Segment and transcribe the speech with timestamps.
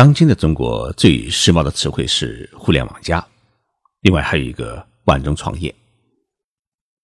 [0.00, 3.22] 当今的中国最时髦的词汇是“互联网加”，
[4.00, 5.74] 另外还有一个“万众创业”。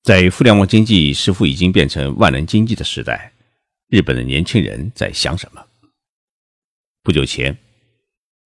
[0.02, 3.30] 在互联网经济似乎已经变成万能经济的时代，
[3.88, 5.62] 日本的年轻人在想什么？
[7.02, 7.54] 不久前，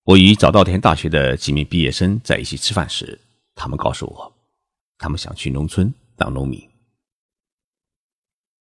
[0.04, 3.22] 我与早稻田大学的几名毕业生在一起吃饭时，
[3.54, 4.34] 他们告诉我，
[4.98, 6.60] 他们想去农村当农民。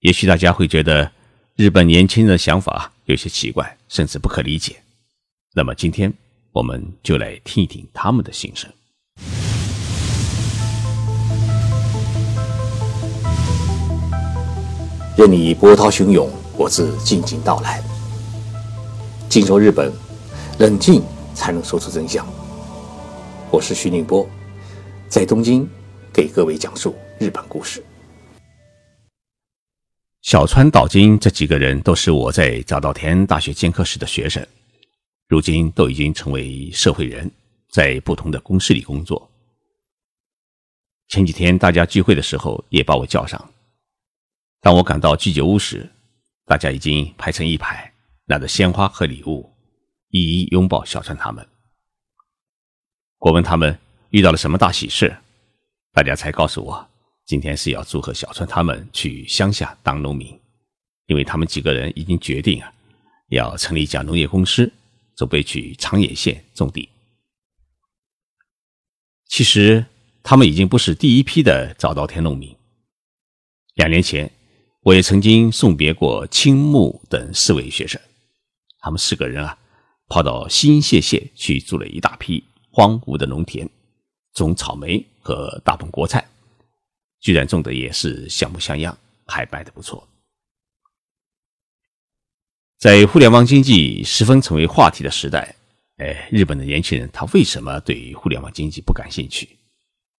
[0.01, 1.11] 也许大家会觉得
[1.57, 4.83] 日本年轻人的想法有些奇怪，甚至不可理解。
[5.59, 6.15] 那么今天
[6.53, 8.71] 我们就来听一听他们的心声。
[15.17, 17.83] 任你波涛汹涌，我自静静到来。
[19.29, 19.93] 静说日本，
[20.61, 21.03] 冷静
[21.35, 22.25] 才能说出真相。
[23.51, 24.25] 我是徐宁波，
[25.09, 25.69] 在东京
[26.13, 27.85] 给各位讲述日本故事。
[30.23, 34.47] 小川岛津这几个人都是我在早稻田大学兼课时的学生。
[35.29, 37.31] 如今都已经成为社会人，
[37.69, 39.31] 在不同的公司里工作。
[41.09, 43.53] 前几天大家聚会的时候，也把我叫上。
[44.63, 45.87] 当我赶到居酒屋时，
[46.47, 47.93] 大家已经排成一排，
[48.25, 49.53] 拿着鲜花和礼物，
[50.09, 51.47] 一一拥抱小川他们。
[53.19, 55.15] 我问他们遇到了什么大喜事，
[55.93, 56.89] 大家才告诉我，
[57.27, 60.41] 今天是要祝贺小川他们去乡下当农民，
[61.05, 62.73] 因为他们几个人已经决定啊，
[63.29, 64.73] 要成立一家农业公司。
[65.19, 66.89] 准备去长野县种地。
[69.27, 69.85] 其实
[70.23, 72.55] 他们已经不是第一批的早稻田农民。
[73.75, 74.31] 两年前，
[74.83, 78.01] 我也曾经送别过青木等四位学生。
[78.79, 79.59] 他们四个人啊，
[80.07, 83.69] 跑到新泻县去租了一大批荒芜的农田，
[84.35, 86.25] 种草莓和大棚国菜，
[87.19, 90.09] 居然种的也是像模像样，还卖的不错。
[92.79, 95.57] 在互联网经济十分成为话题的时代，
[95.97, 99.49] 哎，日本的年轻人他为什么对互联网经济不感兴趣，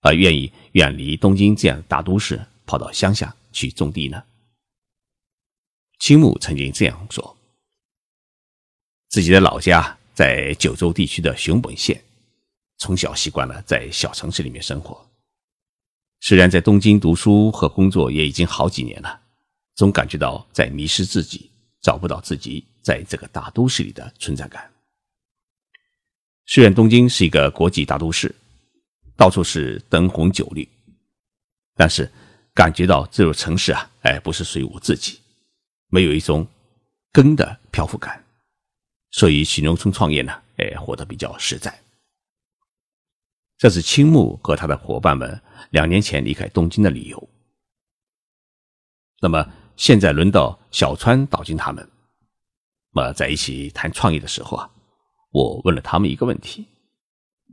[0.01, 4.21] 而愿意远离东京这样的大都市，跑到乡下去种地呢？
[5.99, 7.37] 青木曾经这样说：
[9.07, 12.03] 自己的老家在九州地区的熊本县，
[12.79, 15.09] 从小习惯了在小城市里面生活。
[16.19, 19.21] 虽然在东京读书和工作也已经好几年了，
[19.75, 21.48] 总感觉到在迷失自己。
[21.81, 24.71] 找不到自己在这个大都市里的存在感。
[26.45, 28.33] 虽然东京是一个国际大都市，
[29.15, 30.67] 到处是灯红酒绿，
[31.75, 32.11] 但是
[32.53, 35.19] 感觉到这座城市啊，哎，不是属于我自己，
[35.87, 36.47] 没有一种
[37.11, 38.23] 根的漂浮感。
[39.11, 41.79] 所以去农村创业呢，哎，活得比较实在。
[43.57, 47.29] 这是青木和他的伙伴们两年前离开东京的理由。
[49.21, 49.53] 那么。
[49.79, 51.89] 现在轮到小川岛津他们，
[52.91, 54.69] 么在一起谈创业的时候啊，
[55.31, 56.65] 我问了他们一个问题：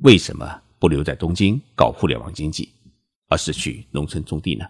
[0.03, 2.71] 为什么不留在东京搞互联网经济，
[3.29, 4.67] 而是去农村种地呢？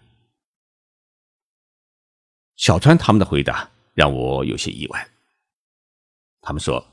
[2.57, 5.09] 小川他们的回答让我有些意外。
[6.41, 6.87] 他们说，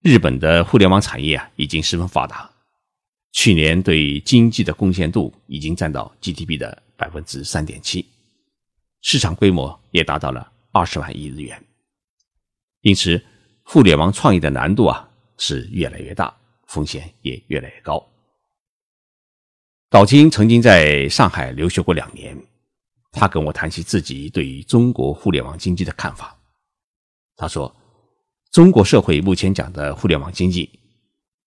[0.00, 2.50] 日本的互联网产业啊已经十分发达，
[3.32, 8.06] 去年对经济的贡献度已经占到 GDP 的百分之三点七。
[9.02, 11.64] 市场规模也达到了二十万亿日元，
[12.80, 13.22] 因此
[13.62, 15.08] 互联网创业的难度啊
[15.38, 16.36] 是越来越大，
[16.66, 18.04] 风险也越来越高。
[19.88, 22.36] 岛津曾经在上海留学过两年，
[23.12, 26.36] 他跟我谈起自己对于中国互联网经济的看法。
[27.36, 27.74] 他说
[28.50, 30.68] ：“中国社会目前讲的互联网经济，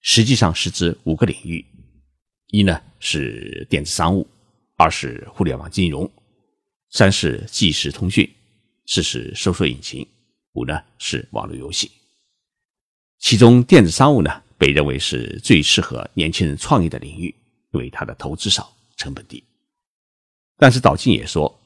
[0.01, 1.65] 实际上是指五个领域：
[2.47, 4.25] 一呢是电子商务，
[4.77, 6.09] 二是互联网金融。”
[6.91, 8.27] 三是即时通讯，
[8.87, 10.07] 四是搜索引擎，
[10.53, 11.91] 五呢是网络游戏。
[13.19, 17.33] 其中电子商务呢被认为是最适合年轻人创业的领域，
[17.73, 19.43] 因为它的投资少，成本低。
[20.57, 21.59] 但是岛津也说，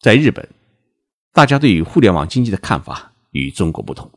[0.00, 0.48] 在日本，
[1.32, 4.08] 大家对于互联网经济的看法与中国不同。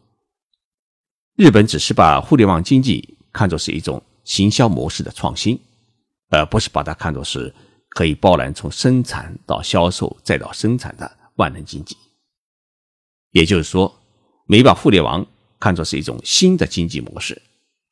[1.35, 5.59] 日本只是把互联网经济看作是一种行销模式的创新，
[6.30, 7.51] 而不是把它看作是。
[7.94, 11.95] 可以包揽从生产到销售再到生产的万能经济，
[13.31, 14.01] 也就是说，
[14.48, 15.25] 没把互联网
[15.60, 17.40] 看作是一种新的经济模式，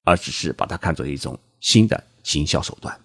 [0.03, 2.99] 而只是把它看作一种新的行销手段。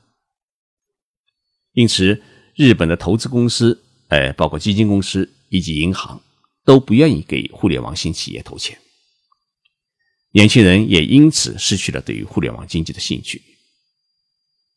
[1.73, 2.23] 因此，
[2.55, 6.19] 日本的投资公司，呃，包括基金公司以及银行，
[6.65, 8.79] 都不愿意给互联网新企业投钱。
[10.31, 13.43] 年轻人也因此失去了对于互联网经济的兴趣。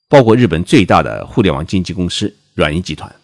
[0.10, 3.16] 包括日本最大的互联网经纪公司软银集团，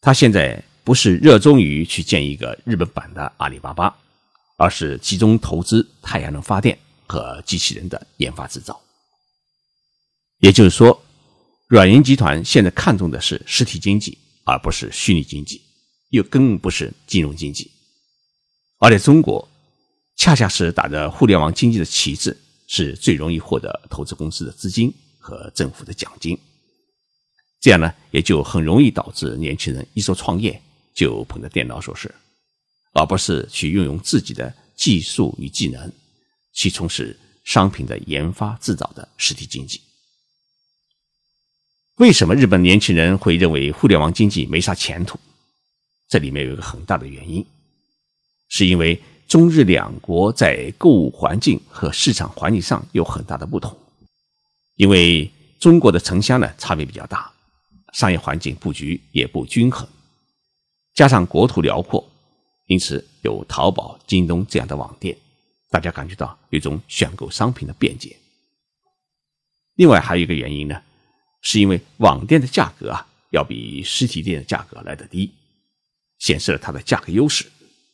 [0.00, 3.94] 他现在不是热衷于去建一个日本版的阿里巴巴，
[4.56, 6.78] 而是集中投资太阳能发电、
[7.08, 8.80] 和机器人的研发制造。
[10.38, 11.02] 也就是说，
[11.66, 15.60] 软银集团现在看重的是实体经济，而不是虚拟经济，
[16.10, 17.68] 又更不是金融经济。
[18.78, 19.48] 而在中国，
[20.14, 22.36] 恰恰是打着互联网经济的旗帜，
[22.68, 24.94] 是最容易获得投资公司的资金
[25.26, 26.38] 和政府的奖金。
[27.60, 30.62] 这样呢，也就很容易导致年轻人一说创业
[30.94, 32.14] 就捧着电脑说事，
[32.92, 35.90] 而不是去运用自己的技术与技能
[36.52, 39.80] 去从事商品的研发制造的实体经济。
[41.96, 45.18] 为什么日本年轻人会认为互联网经济没啥前途？
[46.08, 47.44] 这里面有一个很大的原因，
[48.48, 53.76] 是因为中日两国在购物环境和市场环境上有很大的不同。
[54.76, 57.30] 因为中国的城乡呢差别比较大，
[57.92, 59.86] 商业环境布局也不均衡，
[60.94, 62.08] 加上国土辽阔，
[62.66, 65.16] 因此有淘宝、京东这样的网店，
[65.70, 68.16] 大家感觉到有一种选购商品的便捷。
[69.74, 70.80] 另外还有一个原因呢。
[71.42, 75.32] 是因为网店的价格啊，要比实体店的价格来得低，
[76.18, 77.46] 显示了它的价格优势。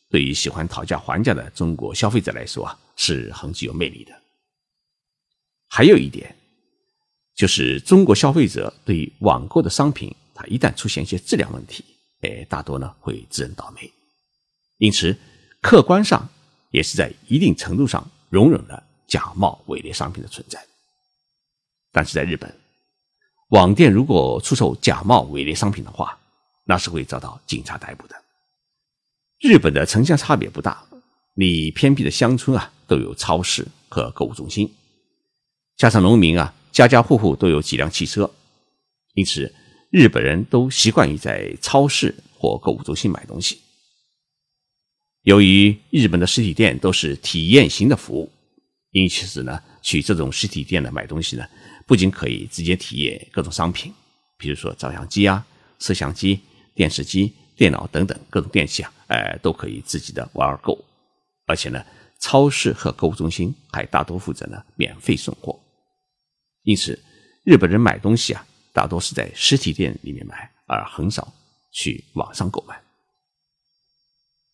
[0.09, 4.21] 对于喜欢讨价还价的中国消费者来说啊，是很具有魅力的。
[5.69, 6.35] 还有一点，
[7.35, 11.83] 就是中国消费者对于网购的商品，它一旦出现一些质量问题，
[12.21, 13.91] 哎，大多呢会自认倒霉。
[14.77, 15.17] 因此，
[15.61, 16.29] 客观上
[16.71, 20.63] 也是在一定程度上容忍了假冒伪劣商品的存在。
[21.91, 22.53] 但是在日本。
[23.49, 26.17] 网店如果出售假冒伪劣商品的话，
[26.63, 28.15] 那是会遭到警察逮捕的。
[29.39, 30.83] 日本的城乡差别不大，
[31.35, 34.73] 你偏僻的乡村啊都有超市和购物中心，
[35.77, 38.29] 加上农民啊家家户户都有几辆汽车，
[39.13, 39.53] 因此
[39.91, 43.59] 日本人都习惯于在超市或购物中心买东西。
[45.21, 48.31] 由于日本的实体店都是体验型的服务，
[48.89, 51.47] 因此呢，去这种实体店呢买东西呢。
[51.85, 53.93] 不仅可以直接体验各种商品，
[54.37, 55.45] 比如说照相机啊、
[55.77, 56.39] 摄像机、
[56.73, 60.83] 电视机、电脑等等各种电器啊，哎，都可以自己的玩儿购。
[61.45, 61.85] 而且呢，
[62.19, 65.59] 超市和购物中心还大多负责呢免费送货。
[66.63, 66.97] 因此，
[67.43, 71.33] 日本人买东西啊，大多是在实体店里面买，而很少
[71.71, 72.81] 去网上购买。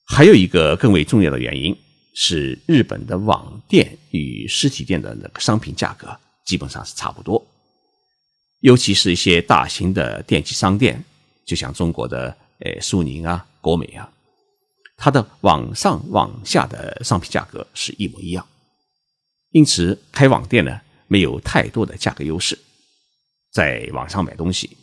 [0.05, 1.75] 还有一个更为重要的原因
[2.13, 6.19] 是，日本的网店与实体店的那个商品价格。
[6.45, 7.45] 基本上是差不多，
[8.61, 11.05] 尤其是一些大型的电器商店，
[11.45, 14.11] 就像中国的呃苏宁啊、国美啊，
[14.97, 18.43] 它的网上网下的商品价格是一模一样，
[19.51, 22.57] 因此开网店呢没有太多的价格优势，
[23.51, 24.77] 在网上买东西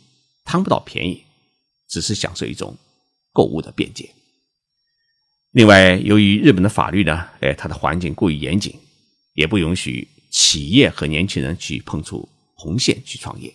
[0.45, 1.23] 贪不到便宜，
[1.87, 2.77] 只是享受一种
[3.33, 4.07] 购物的便捷。
[5.49, 8.79] 另外，由于日本的法律呢，哎，它的环境过于严谨，
[9.33, 10.07] 也不允许。
[10.29, 13.51] 企业和年轻人去碰触红线去创业，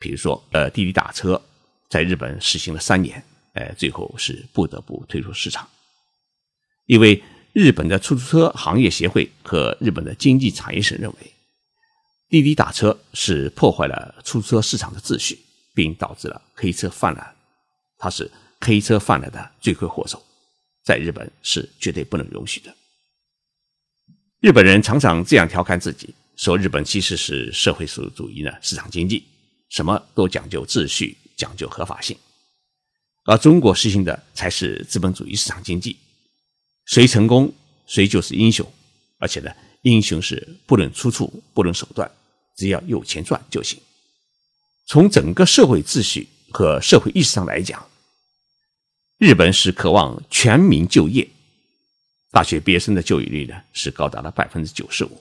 [0.00, 1.40] 比如说，呃，滴滴打车
[1.88, 5.66] 在日本实行了三年，呃，最后是不得不退出市场，
[6.86, 7.22] 因为
[7.52, 11.31] 日本的出租车行业协会和日本的经济产业省认为，
[12.32, 15.38] 滴滴打车是破坏了出租车市场的秩序，
[15.74, 17.36] 并导致了黑车泛滥，
[17.98, 20.24] 它是黑车泛滥的罪魁祸首，
[20.82, 22.74] 在日本是绝对不能容许的。
[24.40, 29.22] 日本人常常这样调侃自己，说日本其实是社会主义的市场经济，
[29.68, 32.16] 什么都讲究秩序，讲究合法性，
[33.24, 35.98] 而中国实行的才是资本主义市场经济，
[36.86, 37.52] 谁成功
[37.86, 38.66] 谁就是英雄，
[39.18, 42.10] 而且呢，英雄是不论出处，不论手段，
[42.54, 43.80] 只要有钱赚就行。
[44.86, 47.88] 从整个社会秩序和社会意识上来讲，
[49.18, 51.28] 日本是渴望全民就业。
[52.30, 55.20] 大学毕业生的就业率呢是高达了百分之九十五，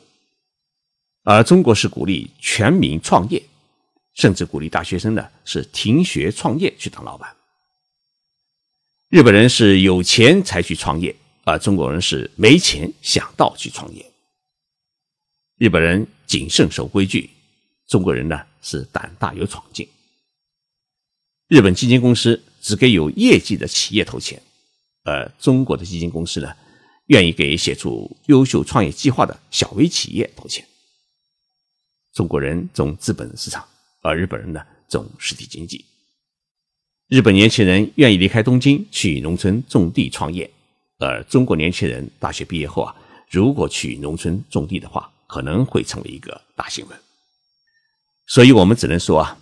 [1.23, 3.43] 而中国是鼓励全民创业，
[4.13, 7.35] 甚至鼓励大学生呢是停学创业去当老板。
[9.09, 14.09] 日本人是有钱才去创业，而中国人是没钱想到去创业。
[15.57, 17.29] 日本人谨慎守规矩，
[17.89, 19.85] 中国人呢是胆大有闯劲。
[21.50, 24.41] 日本基金公司只给有业绩的企业投钱，
[25.03, 26.55] 而中国的基金公司呢？
[27.07, 30.65] 愿意给写出优秀创业计划的小微企业投钱。
[32.13, 33.67] 中国人重资本市场，
[34.01, 35.83] 而日本人呢重实体经济。
[37.09, 40.50] 日本年轻人愿意离开东京去农村种地创业，
[40.97, 42.95] 而中国年轻人大学毕业后啊，
[43.29, 47.00] 如果去农村种地的话，可能会成为一个大新闻。
[48.27, 49.38] 所以我们只能说啊，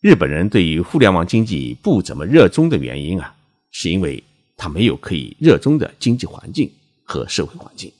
[0.00, 3.34] 日本人对于互联网经济不怎么热衷的原因啊，
[3.72, 4.22] 是因为
[4.56, 6.72] 他没有可以热衷的经济环境。
[7.10, 7.90] 和社会环境，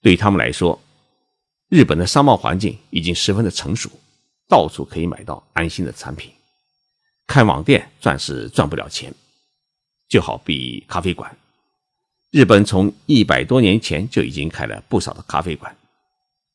[0.00, 0.80] 对于他们来说，
[1.68, 3.90] 日本的商贸环境已经十分的成熟，
[4.48, 6.32] 到处可以买到安心的产品。
[7.26, 9.12] 开网店赚是赚不了钱，
[10.08, 11.30] 就好比咖啡馆。
[12.36, 15.74] 日本从一百多年前就已经开了不少的咖啡馆，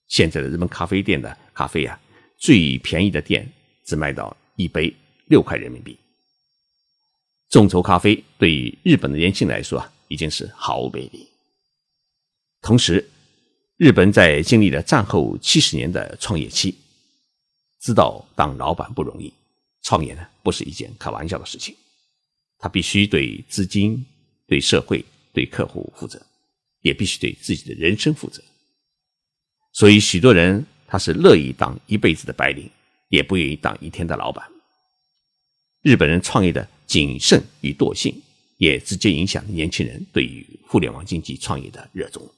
[0.09, 1.99] 现在的日本咖啡店的咖啡啊，
[2.37, 3.51] 最便宜的店
[3.83, 4.95] 只卖到一杯
[5.25, 5.97] 六块人民币。
[7.49, 11.27] 众筹咖啡对于日本的年轻人来说啊，已经是毫无魅力。
[12.61, 13.09] 同时，
[13.77, 16.75] 日本在经历了战后七十年的创业期，
[17.79, 19.33] 知道当老板不容易，
[19.81, 21.75] 创业呢不是一件开玩笑的事情，
[22.59, 24.05] 他必须对资金、
[24.45, 25.03] 对社会。
[25.33, 26.21] 对客户负责，
[26.81, 28.41] 也必须对自己的人生负责。
[29.73, 32.69] 所以，许多人他是乐意当一辈子的白领，
[33.09, 34.45] 也不愿意当一天的老板。
[35.81, 38.21] 日本人创业的谨慎与惰性，
[38.57, 42.29] 也直接影响年轻人对于互联网经济创业的热衷。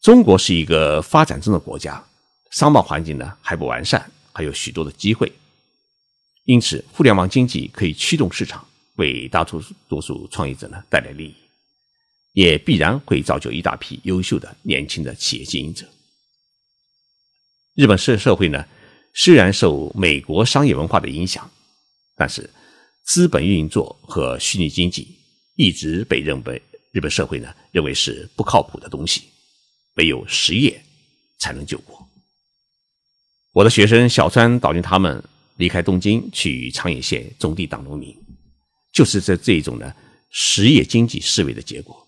[0.00, 2.04] 中国是一个发展中的国家，
[2.50, 5.32] 商贸环境呢还不完善，还有许多的机会。
[6.44, 8.67] 因此，互联网经济可以驱动市场。
[8.98, 11.34] 为大多数多数创业者呢带来利益，
[12.32, 15.86] 也必然会造就一大批优秀的年轻的企业经营者。
[17.74, 18.66] 日本社社会呢，
[19.14, 21.48] 虽然受美国商业文化的影响，
[22.16, 22.50] 但是
[23.04, 25.16] 资本运作和虚拟经济
[25.54, 29.22] 一直被认为日本社会呢认为是不靠谱的东西，
[29.94, 30.82] 唯有实业
[31.38, 32.04] 才能救国。
[33.52, 35.22] 我的学生小川导令他们
[35.56, 38.14] 离开东京去长野县种地当农民。
[38.98, 39.94] 就是这这种呢
[40.28, 42.04] 实业经济思维的结果，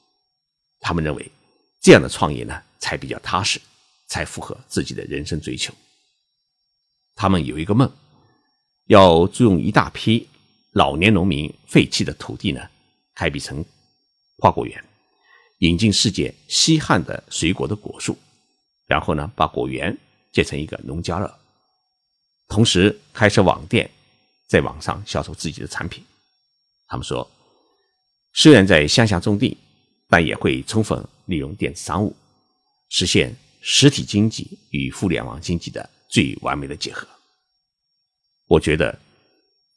[0.80, 1.30] 他们认为
[1.80, 3.60] 这样的创业呢才比较踏实，
[4.08, 5.72] 才符合自己的人生追求。
[7.14, 7.88] 他们有一个梦，
[8.86, 10.26] 要租用一大批
[10.72, 12.68] 老年农民废弃的土地呢，
[13.14, 13.64] 开辟成
[14.38, 14.84] 花果园，
[15.58, 18.18] 引进世界稀罕的水果的果树，
[18.88, 19.96] 然后呢把果园
[20.32, 21.38] 建成一个农家乐，
[22.48, 23.88] 同时开设网店，
[24.48, 26.04] 在网上销售自己的产品。
[26.90, 27.30] 他们说，
[28.32, 29.56] 虽然在乡下种地，
[30.08, 32.14] 但也会充分利用电子商务，
[32.88, 37.06] 实现实体经济与互联网经济的最完美的结合。
[38.48, 38.98] 我觉得，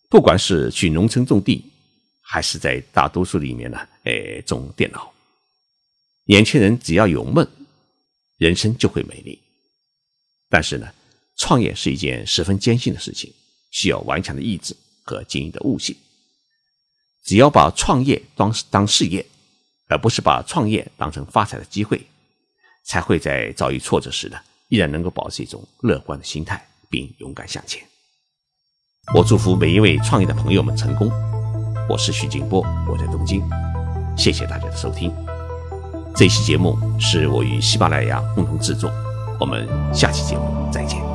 [0.10, 1.64] 不管是去农村种地，
[2.24, 5.14] 还是在大多数里面呢，哎，种电脑，
[6.26, 7.48] 年轻人只要有梦，
[8.38, 9.40] 人生就会美丽。
[10.50, 10.92] 但是呢，
[11.38, 13.32] 创业是一件十分艰辛的事情，
[13.70, 15.96] 需要顽强的意志和经营的悟性。
[17.24, 19.26] 只要把创业当当事业，
[19.88, 22.06] 而不是把创业当成发财的机会，
[22.84, 24.38] 才会在遭遇挫折时呢，
[24.68, 27.82] 依然能够保持一种乐观的心态，并勇敢向前。
[29.14, 31.12] 我祝福每一位创业的朋友们成功。
[31.90, 33.44] 我是徐静波，我在东京，
[34.18, 35.14] 谢谢大家的收听。
[36.16, 38.92] 这期节目是我与喜马拉雅共同制作，
[39.40, 41.13] 我们下期节目再见。